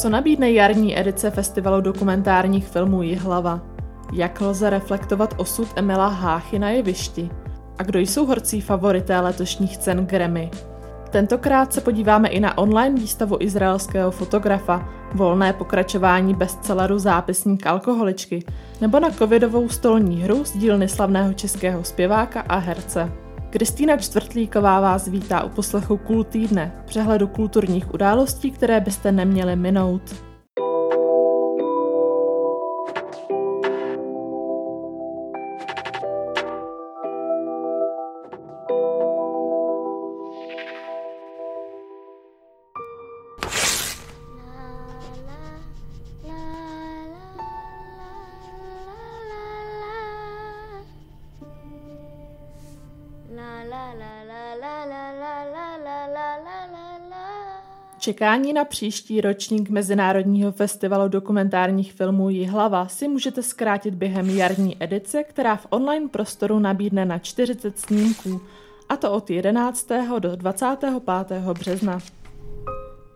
[0.00, 3.60] Co nabídne jarní edice festivalu dokumentárních filmů Jihlava?
[4.12, 7.30] Jak lze reflektovat osud Emila Háchy na jevišti?
[7.78, 10.50] A kdo jsou horcí favorité letošních cen Grammy?
[11.10, 18.44] Tentokrát se podíváme i na online výstavu izraelského fotografa, volné pokračování bestselleru Zápisník alkoholičky,
[18.80, 23.12] nebo na covidovou stolní hru z dílny slavného českého zpěváka a herce.
[23.50, 30.29] Kristýna Čtvrtlíková vás vítá u poslechu Kul týdne, přehledu kulturních událostí, které byste neměli minout.
[58.10, 65.24] Čekání na příští ročník Mezinárodního festivalu dokumentárních filmů Jihlava si můžete zkrátit během jarní edice,
[65.24, 68.40] která v online prostoru nabídne na 40 snímků,
[68.88, 69.88] a to od 11.
[70.18, 70.92] do 25.
[71.52, 71.98] března.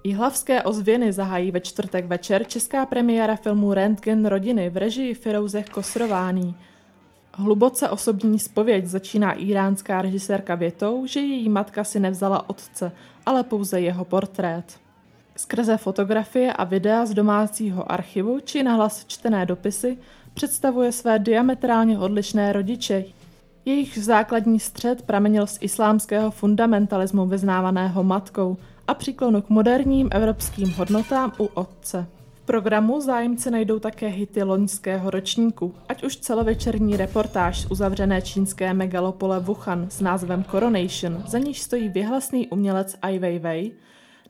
[0.04, 6.54] Jihlavské ozvěny zahájí ve čtvrtek večer česká premiéra filmu Rentgen rodiny v režii Firouzech Kosrování.
[7.32, 12.92] Hluboce osobní spověď začíná iránská režisérka větou, že její matka si nevzala otce,
[13.26, 14.83] ale pouze jeho portrét.
[15.36, 19.98] Skrze fotografie a videa z domácího archivu či nahlas čtené dopisy
[20.34, 23.04] představuje své diametrálně odlišné rodiče.
[23.64, 31.32] Jejich základní střed pramenil z islámského fundamentalismu vyznávaného matkou a příklonu k moderním evropským hodnotám
[31.38, 32.06] u otce.
[32.34, 38.74] V programu zájemci najdou také hity loňského ročníku, ať už celovečerní reportáž z uzavřené čínské
[38.74, 43.72] megalopole Wuhan s názvem Coronation, za níž stojí vyhlasný umělec Ai Weiwei,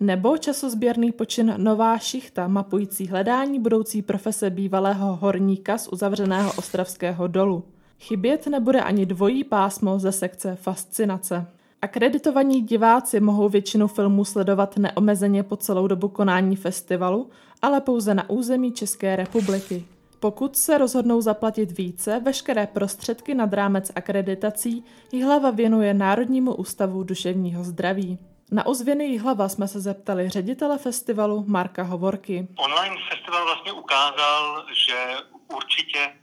[0.00, 7.64] nebo časozběrný počin Nová šichta, mapující hledání budoucí profese bývalého horníka z uzavřeného ostravského dolu.
[8.00, 11.46] Chybět nebude ani dvojí pásmo ze sekce Fascinace.
[11.82, 17.30] Akreditovaní diváci mohou většinu filmů sledovat neomezeně po celou dobu konání festivalu,
[17.62, 19.84] ale pouze na území České republiky.
[20.20, 24.84] Pokud se rozhodnou zaplatit více, veškeré prostředky nad rámec akreditací
[25.22, 28.18] hlava věnuje Národnímu ústavu duševního zdraví.
[28.54, 32.48] Na ozvěny Jihlava jsme se zeptali ředitele festivalu Marka Hovorky.
[32.56, 35.16] Online festival vlastně ukázal, že
[35.56, 36.16] určitě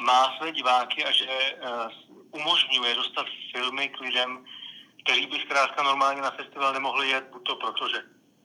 [0.00, 4.44] má své diváky a že uh, umožňuje dostat filmy k lidem,
[5.04, 8.02] kteří by zkrátka normálně na festival nemohli jet, buď to proto, že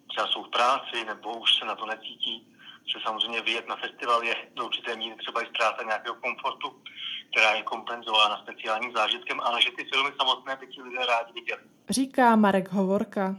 [0.08, 2.48] třeba jsou v práci, nebo už se na to necítí,
[2.86, 6.82] že samozřejmě vyjet na festival je do určité míry třeba i ztráta nějakého komfortu,
[7.34, 11.62] která je kompenzována speciálním zážitkem, ale že ty filmy samotné by ti lidé rádi viděli.
[11.90, 13.36] Říká Marek Hovorka.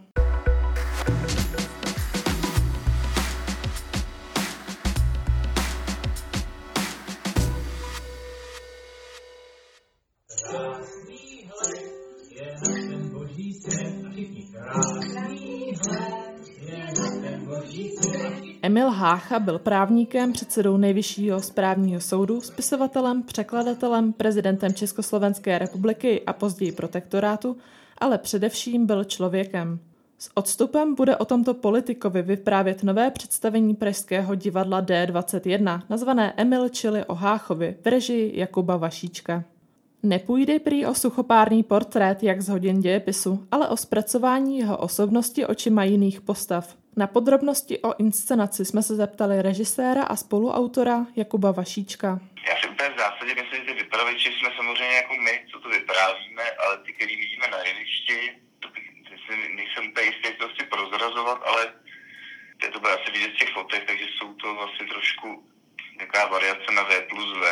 [18.75, 26.73] Emil Hácha byl právníkem, předsedou Nejvyššího správního soudu, spisovatelem, překladatelem, prezidentem Československé republiky a později
[26.73, 27.57] protektorátu,
[27.99, 29.79] ale především byl člověkem.
[30.19, 37.05] S odstupem bude o tomto politikovi vyprávět nové představení Pražského divadla D21, nazvané Emil čili
[37.05, 39.45] o Háchovi v režii Jakuba Vašíčka.
[40.05, 45.85] Nepůjde prý o suchopárný portrét, jak z hodin dějepisu, ale o zpracování jeho osobnosti očima
[45.85, 46.77] jiných postav.
[46.97, 52.21] Na podrobnosti o inscenaci jsme se zeptali režiséra a spoluautora Jakuba Vašíčka.
[52.49, 56.43] Já si úplně v zásadě myslím, že vypravěči jsme samozřejmě jako my, co to vyprávíme,
[56.63, 58.19] ale ty, který vidíme na jevišti,
[58.61, 58.87] to bych,
[59.57, 61.73] nejsem úplně jistý, to si prozrazovat, ale
[62.73, 65.29] to bude asi vidět z těch fotek, takže jsou to vlastně trošku
[65.97, 67.45] nějaká variace na V plus V,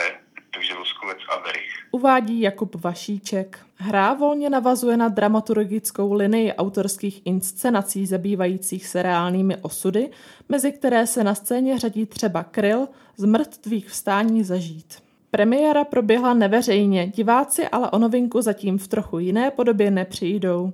[0.54, 1.81] takže Voskovec a Verich.
[2.02, 3.58] Uvádí Jakub Vašíček.
[3.76, 10.10] Hra volně navazuje na dramaturgickou linii autorských inscenací zabývajících se reálnými osudy,
[10.48, 14.94] mezi které se na scéně řadí třeba Kryl z mrtvých vstání zažít.
[15.30, 20.72] Premiéra proběhla neveřejně, diváci ale o novinku zatím v trochu jiné podobě nepřijdou.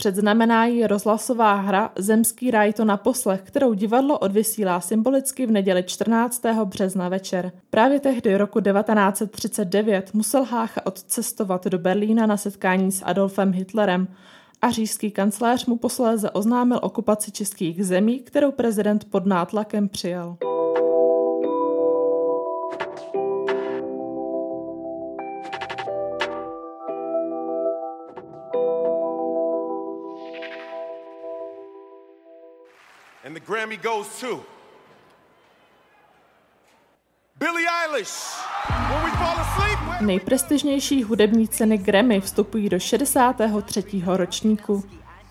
[0.00, 5.82] Předznamená ji rozhlasová hra Zemský ráj to na poslech, kterou divadlo odvysílá symbolicky v neděli
[5.82, 6.42] 14.
[6.64, 7.52] března večer.
[7.70, 14.08] Právě tehdy roku 1939 musel Hácha odcestovat do Berlína na setkání s Adolfem Hitlerem
[14.62, 20.36] a říšský kancléř mu posléze oznámil okupaci českých zemí, kterou prezident pod nátlakem přijal.
[33.40, 34.44] the Grammy goes to
[37.38, 38.40] Billie Eilish.
[40.00, 43.84] Nejprestižnější hudební ceny Grammy vstupují do 63.
[44.06, 44.84] ročníku.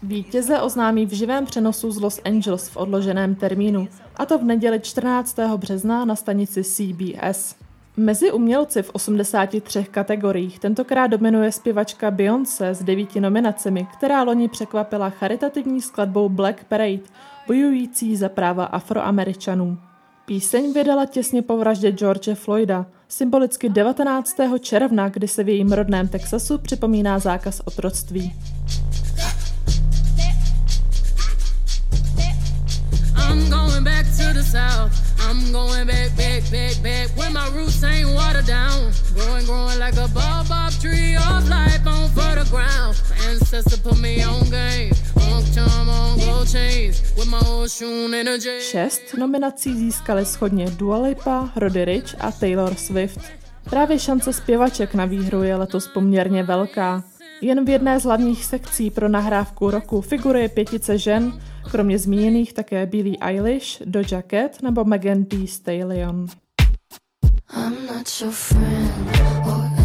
[0.03, 4.79] Vítěze oznámí v živém přenosu z Los Angeles v odloženém termínu, a to v neděli
[4.79, 5.39] 14.
[5.57, 7.55] března na stanici CBS.
[7.97, 15.09] Mezi umělci v 83 kategoriích tentokrát dominuje zpěvačka Beyoncé s devíti nominacemi, která loni překvapila
[15.09, 16.99] charitativní skladbou Black Parade,
[17.47, 19.77] bojující za práva afroameričanů.
[20.25, 24.35] Píseň vydala těsně po vraždě George Floyda, symbolicky 19.
[24.59, 28.33] června, kdy se v jejím rodném Texasu připomíná zákaz otroctví.
[33.79, 34.91] Going back to the south.
[35.19, 37.07] I'm going back, back, back, back.
[37.17, 38.91] Where my roots ain't watered down.
[39.13, 42.95] Growing, growing like a baobab tree of life on fertile ground.
[43.09, 44.91] My ancestors put me on game.
[45.31, 47.01] On charm, on gold chains.
[47.17, 48.59] With my shoe energy.
[48.61, 53.19] Šest nominací získali schodně Dua Lipa, Roddy Rich a Taylor Swift.
[53.69, 57.03] Právě šance zpěvaček na výhru je letos poměrně velká.
[57.41, 61.41] Jen v jedné z hlavních sekcí pro nahrávku roku figuruje pětice žen,
[61.71, 66.25] kromě zmíněných také Billie Eilish, Doja Cat nebo Megan Thee Stallion.
[67.55, 68.91] I'm not your friend
[69.47, 69.79] or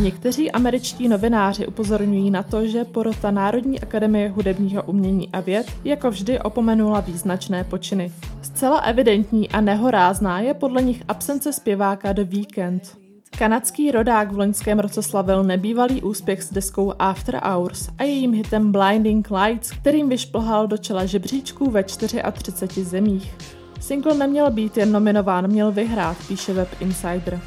[0.00, 6.10] Někteří američtí novináři upozorňují na to, že porota Národní akademie hudebního umění a věd jako
[6.10, 8.12] vždy opomenula význačné počiny.
[8.42, 13.07] Zcela evidentní a nehorázná je podle nich absence zpěváka The Weekend.
[13.30, 18.72] Kanadský rodák v loňském roce slavil nebývalý úspěch s deskou After Hours a jejím hitem
[18.72, 23.34] Blinding Lights, kterým vyšplhal do čela žebříčků ve 34 zemích.
[23.80, 27.40] Single neměl být jen nominován, měl vyhrát, píše web Insider.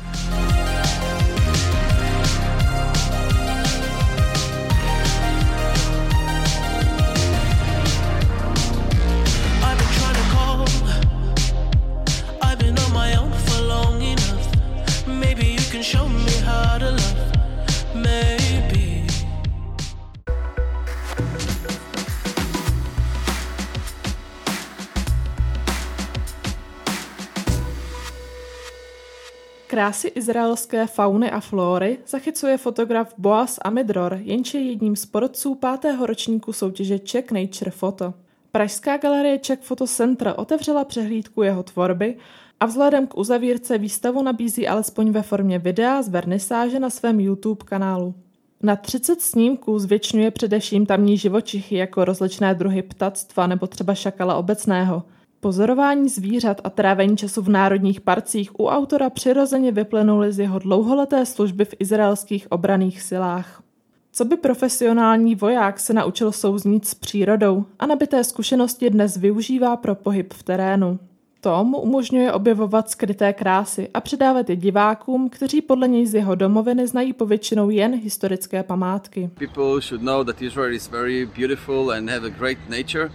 [29.71, 36.05] Krásy izraelské fauny a flóry zachycuje fotograf Boaz Amidror, jenž je jedním z porodců pátého
[36.05, 38.13] ročníku soutěže Czech Nature Photo.
[38.51, 42.17] Pražská galerie Czech Photo Center otevřela přehlídku jeho tvorby
[42.59, 47.65] a vzhledem k uzavírce výstavu nabízí alespoň ve formě videa z vernisáže na svém YouTube
[47.65, 48.15] kanálu.
[48.63, 55.03] Na 30 snímků zvětšňuje především tamní živočichy jako rozličné druhy ptactva nebo třeba šakala obecného–
[55.41, 61.25] Pozorování zvířat a trávení času v národních parcích u autora přirozeně vyplynuly z jeho dlouholeté
[61.25, 63.63] služby v izraelských obraných silách.
[64.11, 69.95] Co by profesionální voják se naučil souznít s přírodou a nabité zkušenosti dnes využívá pro
[69.95, 70.99] pohyb v terénu.
[71.41, 76.35] To mu umožňuje objevovat skryté krásy a předávat je divákům, kteří podle něj z jeho
[76.35, 79.29] domoviny znají povětšinou jen historické památky.
[79.33, 83.11] People should know that Israel is very beautiful and have a great nature.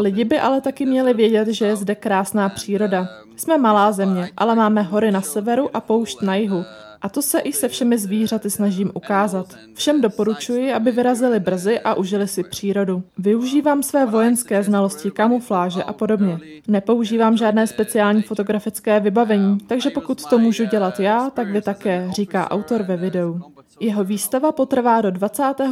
[0.00, 3.08] Lidi by ale taky měli vědět, že je zde krásná příroda.
[3.36, 6.64] Jsme malá země, ale máme hory na severu a poušť na jihu.
[7.02, 9.46] A to se i se všemi zvířaty snažím ukázat.
[9.74, 13.02] Všem doporučuji, aby vyrazili brzy a užili si přírodu.
[13.18, 16.38] Využívám své vojenské znalosti, kamufláže a podobně.
[16.68, 22.50] Nepoužívám žádné speciální fotografické vybavení, takže pokud to můžu dělat já, tak vy také, říká
[22.50, 23.40] autor ve videu.
[23.80, 25.68] Jeho výstava potrvá do 25.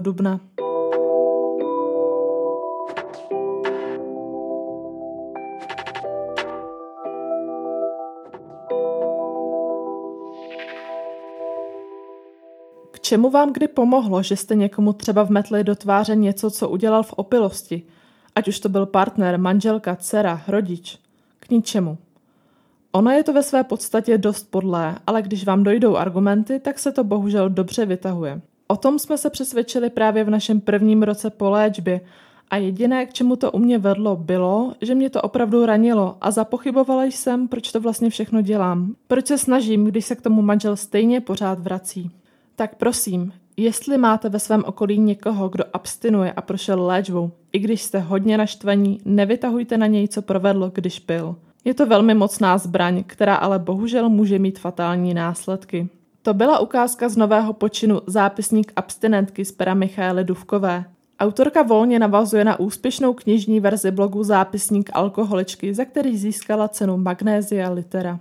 [0.00, 0.40] dubna.
[13.08, 17.12] Čemu vám kdy pomohlo, že jste někomu třeba vmetli do tváře něco, co udělal v
[17.12, 17.82] opilosti?
[18.34, 20.98] Ať už to byl partner, manželka, dcera, rodič.
[21.40, 21.98] K ničemu.
[22.92, 26.92] Ono je to ve své podstatě dost podlé, ale když vám dojdou argumenty, tak se
[26.92, 28.40] to bohužel dobře vytahuje.
[28.66, 32.00] O tom jsme se přesvědčili právě v našem prvním roce po léčbě
[32.50, 36.30] a jediné, k čemu to u mě vedlo, bylo, že mě to opravdu ranilo a
[36.30, 38.94] zapochybovala jsem, proč to vlastně všechno dělám.
[39.06, 42.10] Proč se snažím, když se k tomu manžel stejně pořád vrací.
[42.58, 47.82] Tak prosím, jestli máte ve svém okolí někoho, kdo abstinuje a prošel léčbou, i když
[47.82, 51.36] jste hodně naštvaní, nevytahujte na něj, co provedlo, když pil.
[51.64, 55.88] Je to velmi mocná zbraň, která ale bohužel může mít fatální následky.
[56.22, 60.84] To byla ukázka z nového počinu Zápisník abstinentky z pera Michaely Duvkové.
[61.20, 67.70] Autorka volně navazuje na úspěšnou knižní verzi blogu Zápisník alkoholičky, za který získala cenu Magnézia
[67.70, 68.20] Litera.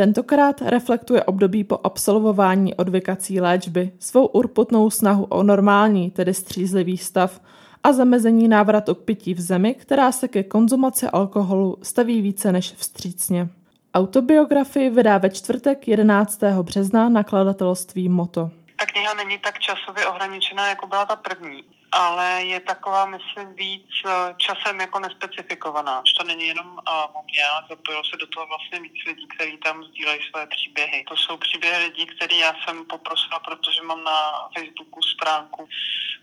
[0.00, 7.40] Tentokrát reflektuje období po absolvování odvykací léčby, svou urputnou snahu o normální, tedy střízlivý stav
[7.82, 12.72] a zamezení návratu k pití v zemi, která se ke konzumaci alkoholu staví více než
[12.72, 13.48] vstřícně.
[13.94, 16.40] Autobiografii vydá ve čtvrtek 11.
[16.62, 18.50] března nakladatelství Moto.
[18.78, 21.62] Ta kniha není tak časově ohraničená, jako byla ta první
[21.92, 26.02] ale je taková, myslím, víc eh, časem jako nespecifikovaná.
[26.02, 29.26] Už to není jenom uh, o mě, ale zapojilo se do toho vlastně víc lidí,
[29.26, 31.04] kteří tam sdílejí své příběhy.
[31.08, 35.68] To jsou příběhy lidí, které já jsem poprosila, protože mám na Facebooku stránku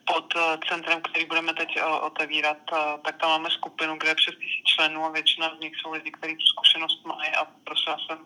[0.05, 2.57] pod uh, centrem, který budeme teď uh, otevírat,
[3.03, 6.11] tak tam máme skupinu, kde je přes tisíc členů a většina z nich jsou lidi,
[6.11, 8.19] kteří tu zkušenost mají a prosila jsem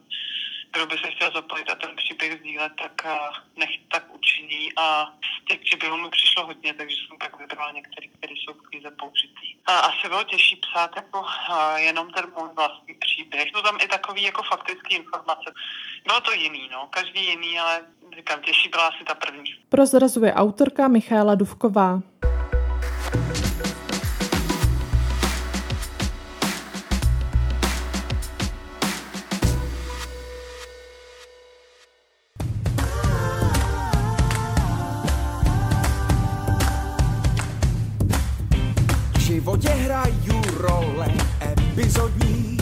[0.73, 3.17] kdo by se chtěl zapojit a ten příběh sdílet, tak eh,
[3.57, 5.13] nech tak učiní a
[5.51, 9.47] těch příběhů mi přišlo hodně, takže jsem tak vybrala některé, které jsou v knize použitý.
[9.65, 13.47] A asi bylo těžší psát jako eh, jenom ten můj vlastní příběh.
[13.53, 15.53] No tam i takový jako faktický informace.
[16.07, 19.55] Bylo to jiný, no, každý jiný, ale říkám, těžší byla asi ta první.
[19.69, 22.01] Prozrazuje autorka Michála Duvková.
[39.41, 41.07] Životě hraju role
[41.51, 42.57] epizodní.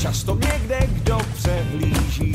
[0.00, 2.32] Často mě kde kdo přehlíží.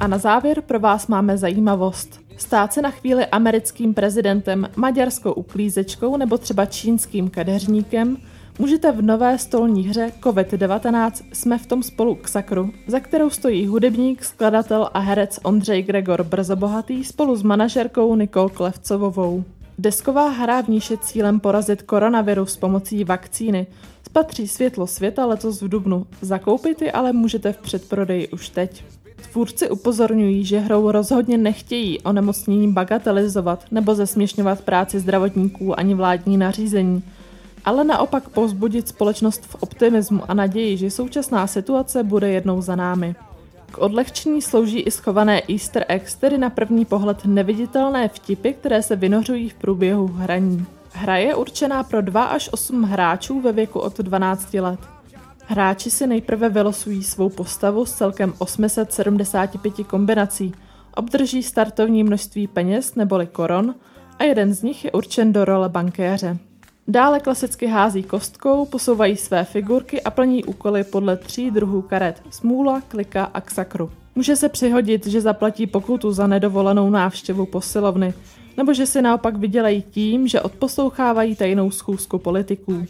[0.00, 2.20] A na závěr pro vás máme zajímavost.
[2.36, 8.16] Stát se na chvíli americkým prezidentem, maďarskou uklízečkou nebo třeba čínským kadeřníkem
[8.58, 13.66] můžete v nové stolní hře COVID-19 Jsme v tom spolu k sakru, za kterou stojí
[13.66, 19.44] hudebník, skladatel a herec Ondřej Gregor Brzobohatý spolu s manažerkou Nikol Klevcovovou.
[19.78, 23.66] Desková hra v níž je cílem porazit koronavirus pomocí vakcíny.
[24.06, 26.06] Spatří světlo světa letos v Dubnu.
[26.20, 28.84] Zakoupit ji ale můžete v předprodeji už teď.
[29.32, 37.02] Tvůrci upozorňují, že hrou rozhodně nechtějí onemocnění bagatelizovat nebo zesměšňovat práci zdravotníků ani vládní nařízení,
[37.64, 43.14] ale naopak povzbudit společnost v optimismu a naději, že současná situace bude jednou za námi.
[43.76, 48.96] K odlehčení slouží i schované easter eggs, tedy na první pohled neviditelné vtipy, které se
[48.96, 50.66] vynořují v průběhu hraní.
[50.92, 54.80] Hra je určená pro 2 až 8 hráčů ve věku od 12 let.
[55.46, 60.54] Hráči si nejprve vylosují svou postavu s celkem 875 kombinací,
[60.94, 63.74] obdrží startovní množství peněz neboli koron
[64.18, 66.38] a jeden z nich je určen do role bankéře.
[66.88, 72.82] Dále klasicky hází kostkou, posouvají své figurky a plní úkoly podle tří druhů karet smůla,
[72.88, 73.90] klika a ksakru.
[74.14, 78.14] Může se přihodit, že zaplatí pokutu za nedovolenou návštěvu posilovny,
[78.56, 82.86] nebo že si naopak vydělají tím, že odposlouchávají tajnou schůzku politiků.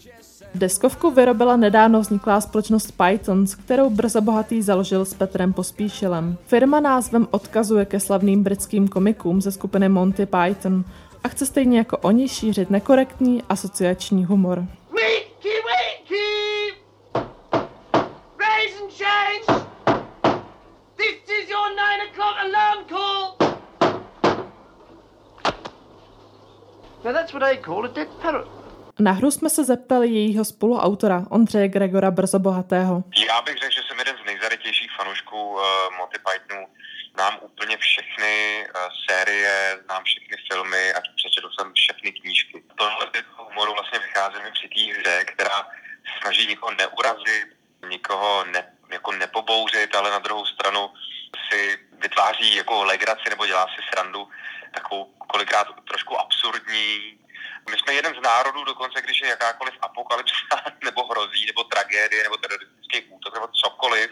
[0.54, 6.36] Deskovku vyrobila nedávno vzniklá společnost Pythons, kterou brzo bohatý založil s Petrem Pospíšilem.
[6.46, 10.84] Firma názvem odkazuje ke slavným britským komikům ze skupiny Monty Python
[11.26, 14.64] a chce stejně jako oni šířit nekorektní asociační humor.
[18.38, 19.66] Raise and change!
[20.96, 23.36] This is your nine o'clock alarm call!
[27.04, 28.48] Now that's what I call a dead parrot.
[28.98, 33.04] Na hru jsme se zeptali jejího spoluautora Ondřeje Gregora Brzobohatého.
[33.28, 35.60] Já bych řekl, že jsem jeden z nejzarytějších fanoušků uh,
[35.98, 36.66] Monty Pythonu
[37.14, 41.00] znám úplně všechny uh, série, znám všechny filmy a
[41.36, 42.64] přečetl jsem všechny knížky.
[42.78, 45.66] Tohle typ humoru vlastně vychází mi při té hře, která
[46.20, 47.46] snaží nikoho neurazit,
[47.88, 50.90] nikoho ne, jako nepobouřit, ale na druhou stranu
[51.50, 54.28] si vytváří jako legraci nebo dělá si srandu
[54.74, 57.18] takovou kolikrát trošku absurdní.
[57.70, 62.36] My jsme jeden z národů dokonce, když je jakákoliv apokalypsa nebo hrozí, nebo tragédie, nebo
[62.36, 64.10] teroristický útok, nebo cokoliv,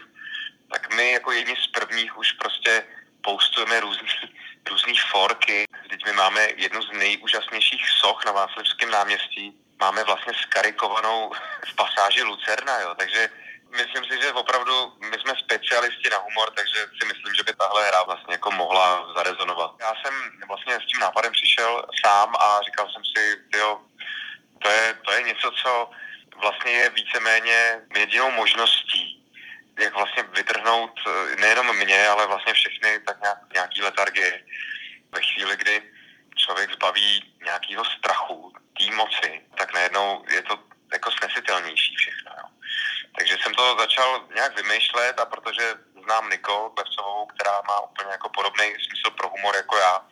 [0.71, 2.83] tak my jako jedni z prvních už prostě
[3.21, 4.09] postujeme různý,
[4.69, 5.65] různý forky.
[5.89, 9.53] Teď my máme jednu z nejúžasnějších soch na Václavském náměstí.
[9.79, 11.31] Máme vlastně skarikovanou
[11.65, 12.95] v pasáži Lucerna, jo.
[12.95, 13.29] takže
[13.77, 17.87] myslím si, že opravdu my jsme specialisti na humor, takže si myslím, že by tahle
[17.87, 19.71] hra vlastně jako mohla zarezonovat.
[19.79, 20.13] Já jsem
[20.47, 23.79] vlastně s tím nápadem přišel sám a říkal jsem si, jo,
[24.61, 25.89] to je, to je něco, co
[26.41, 29.04] vlastně je víceméně jedinou možností,
[29.85, 34.43] jak vlastně vytrhnout eh, nejenom mě, ale vlastně všechny tak nějak, nějaký letargie.
[35.11, 35.81] Ve chvíli, kdy
[36.35, 40.59] člověk zbaví nějakého strachu, té moci, tak najednou je to
[40.93, 42.31] jako snesitelnější všechno.
[42.37, 42.47] Jo.
[43.17, 45.73] Takže jsem to začal nějak vymýšlet a protože
[46.03, 50.05] znám Nikol Klevcovou, která má úplně jako podobný smysl pro humor jako já,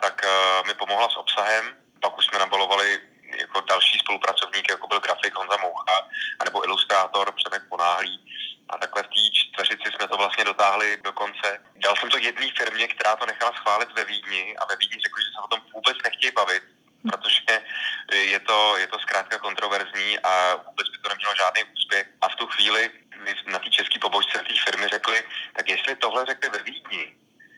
[0.00, 1.76] tak uh, mi pomohla s obsahem.
[2.00, 3.00] Pak už jsme nabalovali
[3.36, 6.08] jako další spolupracovník, jako byl grafik Honza Moucha,
[6.40, 8.24] anebo ilustrátor Přemek Ponáhlý.
[8.70, 11.48] A takhle v té čtveřici jsme to vlastně dotáhli do konce.
[11.84, 15.20] Dal jsem to jedné firmě, která to nechala schválit ve Vídni a ve Vídni řekli,
[15.24, 16.62] že se o tom vůbec nechtějí bavit,
[17.10, 17.40] protože
[18.34, 20.32] je to, je to zkrátka kontroverzní a
[20.68, 22.06] vůbec by to nemělo žádný úspěch.
[22.20, 22.90] A v tu chvíli
[23.24, 25.18] my na té české pobočce té firmy řekli,
[25.56, 27.16] tak jestli tohle řekli ve Vídni,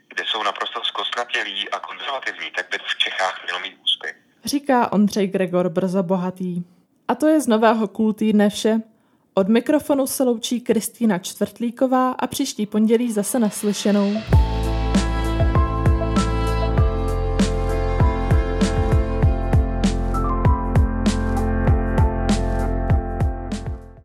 [0.09, 4.17] kde jsou naprosto zkostnatělí a konzervativní, tak by v Čechách mělo mít úspěch.
[4.45, 6.65] Říká Ondřej Gregor Brzo Bohatý.
[7.09, 8.81] A to je z nového kultýrne vše.
[9.41, 14.13] Od mikrofonu se loučí Kristýna Čtvrtlíková a příští pondělí zase naslyšenou.